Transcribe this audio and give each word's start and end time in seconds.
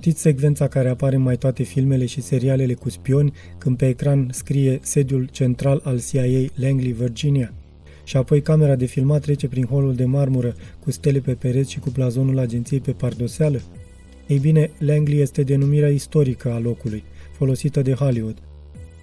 Știți 0.00 0.20
secvența 0.20 0.68
care 0.68 0.88
apare 0.88 1.16
în 1.16 1.22
mai 1.22 1.36
toate 1.36 1.62
filmele 1.62 2.06
și 2.06 2.20
serialele 2.20 2.74
cu 2.74 2.88
spioni 2.88 3.32
când 3.58 3.76
pe 3.76 3.88
ecran 3.88 4.28
scrie 4.32 4.78
sediul 4.82 5.28
central 5.32 5.80
al 5.84 6.00
CIA 6.10 6.50
Langley, 6.54 6.92
Virginia? 6.92 7.52
Și 8.04 8.16
apoi 8.16 8.42
camera 8.42 8.76
de 8.76 8.84
filmat 8.84 9.20
trece 9.20 9.48
prin 9.48 9.64
holul 9.64 9.94
de 9.94 10.04
marmură 10.04 10.54
cu 10.82 10.90
stele 10.90 11.18
pe 11.18 11.34
pereți 11.34 11.70
și 11.70 11.78
cu 11.78 11.90
blazonul 11.90 12.38
agenției 12.38 12.80
pe 12.80 12.92
pardoseală? 12.92 13.60
Ei 14.26 14.38
bine, 14.38 14.70
Langley 14.78 15.20
este 15.20 15.42
denumirea 15.42 15.90
istorică 15.90 16.52
a 16.52 16.58
locului, 16.58 17.02
folosită 17.32 17.82
de 17.82 17.92
Hollywood. 17.92 18.36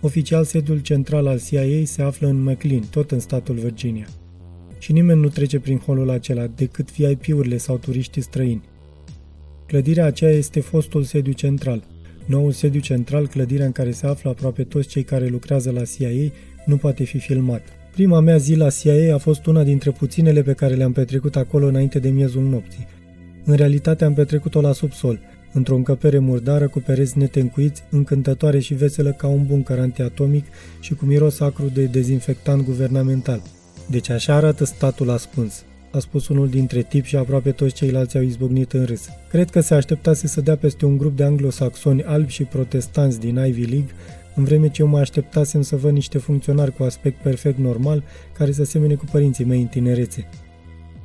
Oficial, 0.00 0.44
sediul 0.44 0.78
central 0.78 1.26
al 1.26 1.40
CIA 1.40 1.84
se 1.84 2.02
află 2.02 2.28
în 2.28 2.42
McLean, 2.42 2.82
tot 2.90 3.10
în 3.10 3.20
statul 3.20 3.54
Virginia. 3.54 4.06
Și 4.78 4.92
nimeni 4.92 5.20
nu 5.20 5.28
trece 5.28 5.58
prin 5.58 5.78
holul 5.78 6.10
acela 6.10 6.46
decât 6.46 6.96
VIP-urile 6.96 7.56
sau 7.56 7.76
turiștii 7.76 8.22
străini. 8.22 8.62
Clădirea 9.66 10.04
aceea 10.04 10.30
este 10.30 10.60
fostul 10.60 11.02
sediu 11.02 11.32
central. 11.32 11.82
Noul 12.24 12.52
sediu 12.52 12.80
central, 12.80 13.28
clădirea 13.28 13.66
în 13.66 13.72
care 13.72 13.90
se 13.90 14.06
află 14.06 14.30
aproape 14.30 14.64
toți 14.64 14.88
cei 14.88 15.02
care 15.02 15.26
lucrează 15.26 15.70
la 15.70 15.82
CIA, 15.82 16.32
nu 16.64 16.76
poate 16.76 17.04
fi 17.04 17.18
filmat. 17.18 17.62
Prima 17.92 18.20
mea 18.20 18.36
zi 18.36 18.54
la 18.54 18.70
CIA 18.70 19.14
a 19.14 19.18
fost 19.18 19.46
una 19.46 19.62
dintre 19.62 19.90
puținele 19.90 20.42
pe 20.42 20.52
care 20.52 20.74
le-am 20.74 20.92
petrecut 20.92 21.36
acolo 21.36 21.66
înainte 21.66 21.98
de 21.98 22.08
miezul 22.08 22.42
nopții. 22.42 22.86
În 23.44 23.54
realitate 23.54 24.04
am 24.04 24.14
petrecut-o 24.14 24.60
la 24.60 24.72
subsol, 24.72 25.20
într-o 25.52 25.74
încăpere 25.74 26.18
murdară 26.18 26.68
cu 26.68 26.78
pereți 26.78 27.18
netencuiți, 27.18 27.82
încântătoare 27.90 28.58
și 28.58 28.74
veselă 28.74 29.12
ca 29.12 29.26
un 29.26 29.46
buncăr 29.46 29.78
antiatomic 29.78 30.44
și 30.80 30.94
cu 30.94 31.04
miros 31.04 31.40
acru 31.40 31.70
de 31.74 31.84
dezinfectant 31.84 32.64
guvernamental. 32.64 33.42
Deci 33.90 34.10
așa 34.10 34.34
arată 34.34 34.64
statul 34.64 35.10
ascuns 35.10 35.64
a 35.96 35.98
spus 35.98 36.28
unul 36.28 36.48
dintre 36.48 36.82
tip 36.82 37.04
și 37.04 37.16
aproape 37.16 37.50
toți 37.50 37.74
ceilalți 37.74 38.16
au 38.16 38.22
izbucnit 38.22 38.72
în 38.72 38.84
râs. 38.84 39.08
Cred 39.28 39.50
că 39.50 39.60
se 39.60 39.74
așteptase 39.74 40.26
să 40.26 40.40
dea 40.40 40.56
peste 40.56 40.86
un 40.86 40.96
grup 40.96 41.16
de 41.16 41.24
anglosaxoni 41.24 42.02
albi 42.02 42.32
și 42.32 42.42
protestanți 42.42 43.20
din 43.20 43.44
Ivy 43.46 43.64
League, 43.64 43.90
în 44.34 44.44
vreme 44.44 44.68
ce 44.68 44.82
eu 44.82 44.88
mă 44.88 44.98
așteptasem 44.98 45.62
să 45.62 45.76
văd 45.76 45.92
niște 45.92 46.18
funcționari 46.18 46.72
cu 46.72 46.82
aspect 46.82 47.22
perfect 47.22 47.58
normal, 47.58 48.02
care 48.38 48.52
să 48.52 48.64
semene 48.64 48.94
cu 48.94 49.04
părinții 49.10 49.44
mei 49.44 49.60
în 49.60 49.66
tinerețe. 49.66 50.28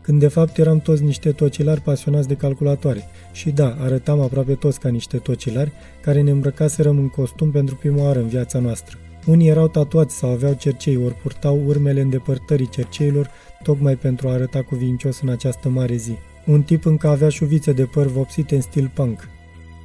Când 0.00 0.20
de 0.20 0.28
fapt 0.28 0.58
eram 0.58 0.80
toți 0.80 1.02
niște 1.02 1.32
tocilari 1.32 1.80
pasionați 1.80 2.28
de 2.28 2.34
calculatoare. 2.34 3.04
Și 3.32 3.50
da, 3.50 3.76
arătam 3.80 4.20
aproape 4.20 4.54
toți 4.54 4.80
ca 4.80 4.88
niște 4.88 5.16
tocilari 5.16 5.72
care 6.02 6.22
ne 6.22 6.30
îmbrăcaserăm 6.30 6.98
în 6.98 7.08
costum 7.08 7.50
pentru 7.50 7.76
prima 7.76 8.02
oară 8.02 8.18
în 8.18 8.28
viața 8.28 8.58
noastră. 8.58 8.98
Unii 9.26 9.48
erau 9.48 9.68
tatuați 9.68 10.16
sau 10.16 10.30
aveau 10.30 10.52
cercei, 10.52 10.96
ori 10.96 11.14
purtau 11.14 11.62
urmele 11.66 12.00
îndepărtării 12.00 12.68
cerceilor 12.68 13.30
tocmai 13.62 13.96
pentru 13.96 14.28
a 14.28 14.32
arăta 14.32 14.62
cuvincios 14.62 15.20
în 15.20 15.28
această 15.28 15.68
mare 15.68 15.96
zi. 15.96 16.12
Un 16.44 16.62
tip 16.62 16.84
încă 16.84 17.08
avea 17.08 17.28
șuvițe 17.28 17.72
de 17.72 17.84
păr 17.84 18.06
vopsite 18.06 18.54
în 18.54 18.60
stil 18.60 18.90
punk. 18.94 19.28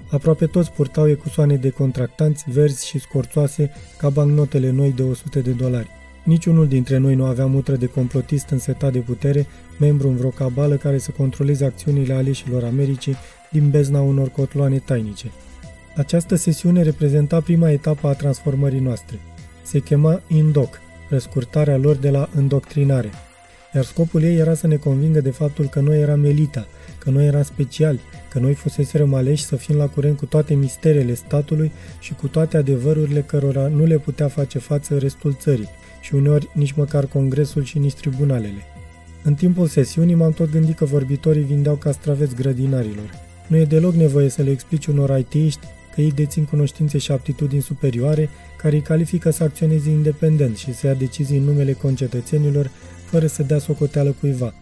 Aproape 0.10 0.46
toți 0.46 0.72
purtau 0.72 1.10
ecusoane 1.10 1.56
de 1.56 1.70
contractanți 1.70 2.46
verzi 2.52 2.88
și 2.88 3.00
scorțoase 3.00 3.72
ca 3.98 4.10
bancnotele 4.10 4.72
noi 4.72 4.92
de 4.92 5.04
100 5.04 5.40
de 5.40 5.52
dolari. 5.52 5.90
Niciunul 6.24 6.68
dintre 6.68 6.98
noi 6.98 7.16
nu 7.16 7.26
avea 7.26 7.46
mutră 7.46 7.76
de 7.76 7.86
complotist 7.86 8.50
însetat 8.50 8.92
de 8.92 9.00
putere, 9.00 9.46
membru 9.80 10.08
în 10.08 10.16
vreo 10.16 10.30
cabală 10.30 10.76
care 10.76 10.98
să 10.98 11.12
controleze 11.18 11.66
acțiunile 11.66 12.14
aleșilor 12.14 12.64
Americii 12.64 13.16
din 13.52 13.70
bezna 13.70 14.02
unor 14.02 14.30
cotloane 14.30 14.78
tainice. 14.78 15.32
Această 15.96 16.36
sesiune 16.36 16.82
reprezenta 16.82 17.42
prima 17.42 17.72
etapă 17.72 18.08
a 18.08 18.14
transformării 18.14 18.80
noastre. 18.80 19.20
Se 19.64 19.80
chema 19.80 20.22
INDOC, 20.28 20.80
răscurtarea 21.10 21.78
lor 21.78 21.96
de 21.96 22.10
la 22.10 22.30
îndoctrinare– 22.36 23.10
iar 23.74 23.84
scopul 23.84 24.24
ei 24.24 24.38
era 24.38 24.54
să 24.54 24.68
ne 24.68 24.76
convingă 24.76 25.22
de 25.22 25.30
faptul 25.30 25.66
că 25.66 25.80
noi 25.80 26.00
eram 26.00 26.26
elita, 26.26 26.68
că 26.98 27.10
noi 27.10 27.26
eram 27.26 27.44
speciali, 27.44 28.00
că 28.30 28.40
noi 28.40 28.54
fuseserăm 28.54 29.14
aleși 29.14 29.44
să 29.44 29.56
fim 29.56 29.76
la 29.76 29.88
curent 29.88 30.18
cu 30.18 30.26
toate 30.26 30.54
misterele 30.54 31.14
statului 31.14 31.72
și 32.00 32.14
cu 32.14 32.28
toate 32.28 32.58
adevărurile 32.58 33.22
cărora 33.22 33.68
nu 33.68 33.86
le 33.86 33.98
putea 33.98 34.28
face 34.28 34.60
față 34.60 34.98
restul 34.98 35.36
țării 35.40 35.70
și 36.02 36.16
uneori 36.16 36.50
nici 36.54 36.72
măcar 36.72 37.06
congresul 37.06 37.64
și 37.64 37.80
nici 37.80 37.94
tribunalele. 37.94 38.62
În 39.24 39.34
timpul 39.34 39.68
sesiunii 39.68 40.16
m-am 40.16 40.32
tot 40.32 40.52
gândit 40.52 40.76
că 40.76 40.86
vorbitorii 40.86 41.44
vindeau 41.44 41.76
castraveți 41.76 42.36
grădinarilor. 42.36 43.10
Nu 43.48 43.58
e 43.58 43.66
deloc 43.66 43.94
nevoie 43.94 44.30
să 44.30 44.42
le 44.42 44.52
explici 44.52 44.86
unor 44.86 45.20
IT-iști 45.20 45.68
că 45.94 46.02
ei 46.02 46.12
dețin 46.12 46.46
cunoștințe 46.46 46.98
și 46.98 47.12
aptitudini 47.12 47.62
superioare 47.62 48.30
care 48.58 48.76
îi 48.76 48.82
califică 48.82 49.30
să 49.30 49.44
acționeze 49.44 49.90
independent 49.90 50.58
și 50.58 50.74
să 50.74 50.88
ia 50.88 50.94
decizii 50.94 51.38
în 51.38 51.44
numele 51.44 51.74
concetățenilor 51.74 52.70
fără 53.06 53.28
să 53.28 53.44
dea 53.44 53.58
socoteală 53.58 54.16
cuiva. 54.20 54.54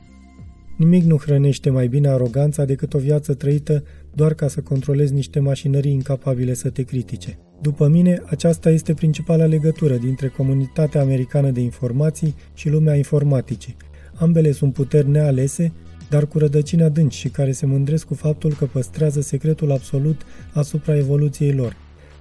Nimic 0.78 1.04
nu 1.04 1.18
hrănește 1.18 1.70
mai 1.70 1.88
bine 1.88 2.08
aroganța 2.08 2.66
decât 2.66 2.94
o 2.94 2.98
viață 2.98 3.34
trăită 3.34 3.84
doar 4.14 4.34
ca 4.34 4.48
să 4.48 4.62
controlezi 4.62 5.14
niște 5.14 5.40
mașinării 5.40 5.92
incapabile 5.92 6.54
să 6.54 6.70
te 6.70 6.84
critique. 6.84 7.40
După 7.62 7.88
mine, 7.88 8.22
aceasta 8.26 8.70
este 8.70 8.94
principala 8.94 9.46
legătură 9.46 9.96
dintre 9.96 10.28
comunitatea 10.28 11.02
americană 11.02 11.52
de 11.52 11.60
informații 11.60 12.36
și 12.54 12.70
lumea 12.70 12.96
informaticii. 12.96 13.76
Ambele 14.14 14.52
sunt 14.52 14.74
puteri 14.74 15.10
nealese, 15.10 15.74
dar 16.10 16.26
cu 16.28 16.38
rădăcini 16.38 16.84
adânci 16.84 17.16
și 17.16 17.30
care 17.30 17.52
se 17.52 17.66
mândresc 17.66 18.06
cu 18.06 18.14
faptul 18.14 18.54
că 18.54 18.66
păstrează 18.66 19.22
secretul 19.22 19.72
absolut 19.72 20.22
asupra 20.54 20.98
evoluției 20.98 21.54
lor. 21.54 21.76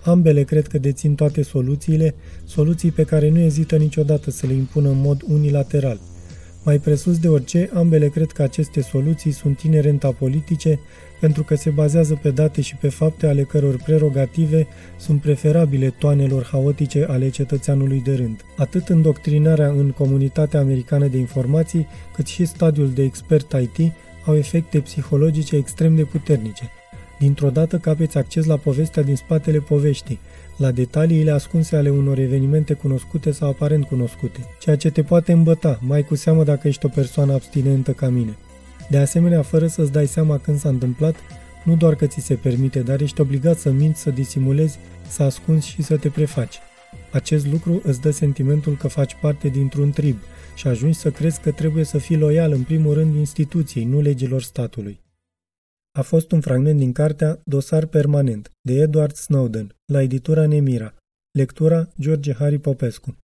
Ambele 0.05 0.43
cred 0.43 0.67
că 0.67 0.79
dețin 0.79 1.15
toate 1.15 1.43
soluțiile, 1.43 2.15
soluții 2.45 2.91
pe 2.91 3.03
care 3.03 3.31
nu 3.31 3.39
ezită 3.39 3.77
niciodată 3.77 4.31
să 4.31 4.47
le 4.47 4.53
impună 4.53 4.89
în 4.89 5.01
mod 5.01 5.23
unilateral– 5.29 6.01
mai 6.69 6.79
presus 6.79 7.19
de 7.19 7.29
orice, 7.29 7.71
ambele 7.75 8.09
cred 8.09 8.31
că 8.31 8.43
aceste 8.43 8.81
soluții 8.81 9.31
sunt 9.31 9.61
inerent 9.61 10.05
apolitice 10.05 10.81
pentru 11.21 11.43
că 11.43 11.55
se 11.55 11.71
bazează 11.71 12.19
pe 12.23 12.31
date 12.31 12.61
și 12.61 12.77
pe 12.77 12.89
fapte 12.89 13.27
ale 13.27 13.43
căror 13.43 13.77
prerogative 13.85 14.67
sunt 14.97 15.21
preferabile 15.21 15.91
toanelor 15.91 16.49
haotice 16.51 17.07
ale 17.09 17.29
cetățeanului 17.29 18.01
de 18.01 18.15
rând. 18.15 18.45
Atât 18.57 18.89
îndoctrinarea 18.89 19.69
în 19.69 19.91
comunitatea 19.91 20.61
americană 20.61 21.07
de 21.07 21.19
informații, 21.19 21.87
cât 22.15 22.27
și 22.27 22.45
stadiul 22.45 22.91
de 22.91 23.03
expert 23.03 23.53
IT 23.53 23.93
au 24.25 24.37
efecte 24.37 24.81
psihologice 24.81 25.57
extrem 25.57 25.97
de 25.97 26.05
puternice. 26.05 26.71
Dintr-o 27.19 27.51
dată 27.51 27.77
capeți 27.77 28.19
acces 28.19 28.45
la 28.45 28.57
povestea 28.57 29.03
din 29.03 29.17
spatele 29.17 29.59
poveștii, 29.59 30.19
la 30.57 30.71
detaliile 30.71 31.31
ascunse 31.31 31.77
ale 31.77 31.91
unor 31.91 32.19
evenimente 32.19 32.75
cunoscute 32.75 33.31
sau 33.31 33.49
aparent 33.49 33.85
cunoscute, 33.85 34.39
ceea 34.59 34.77
ce 34.77 34.91
te 34.91 35.03
poate 35.03 35.33
îmbăta, 35.33 35.79
mai 35.83 36.05
cu 36.05 36.15
seamă 36.15 36.45
dacă 36.45 36.69
ești 36.69 36.87
o 36.87 36.89
persoană 36.89 37.33
abstinentă 37.33 37.93
ca 37.93 38.09
mine. 38.09 38.37
De 38.91 38.99
asemenea, 38.99 39.43
fără 39.43 39.67
să-ți 39.67 39.93
dai 39.93 40.07
seama 40.07 40.39
când 40.39 40.59
s-a 40.59 40.69
întâmplat, 40.69 41.17
nu 41.65 41.77
doar 41.77 41.95
că 41.95 42.07
ți 42.07 42.21
se 42.21 42.35
permite, 42.35 42.81
dar 42.81 43.01
ești 43.01 43.21
obligat 43.21 43.59
să 43.59 43.71
minți, 43.71 44.01
să 44.01 44.11
disimulezi, 44.11 44.79
să 45.09 45.23
ascunzi 45.23 45.69
și 45.69 45.83
să 45.83 45.97
te 45.97 46.09
prefaci. 46.09 46.59
Acest 47.13 47.47
lucru 47.47 47.81
îți 47.85 48.01
dă 48.01 48.11
sentimentul 48.11 48.77
că 48.77 48.89
faci 48.89 49.17
parte 49.21 49.49
dintr-un 49.49 49.91
trib 49.91 50.17
și 50.55 50.67
ajungi 50.67 50.99
să 50.99 51.11
crezi 51.11 51.41
că 51.41 51.51
trebuie 51.51 51.85
să 51.85 51.99
fii 51.99 52.17
loial 52.17 52.53
în 52.53 52.63
primul 52.63 52.95
rând 52.95 53.15
instituției, 53.15 53.85
nu 53.85 54.01
legilor 54.01 54.43
statului 54.43 55.01
a 55.99 56.03
fost 56.03 56.33
un 56.33 56.41
fragment 56.41 56.79
din 56.79 56.93
cartea 56.93 57.41
Dosar 57.45 57.87
Permanent 57.87 58.51
de 58.61 58.73
Edward 58.73 59.15
Snowden, 59.15 59.75
la 59.93 60.03
editura 60.03 60.47
Nemira. 60.47 60.95
Lectura 61.31 61.89
George 62.01 62.35
Harry 62.35 62.59
Popescu 62.59 63.17